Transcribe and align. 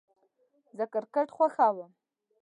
زه 0.77 0.85
کرکټ 0.93 1.27
خوښوم 1.35 1.91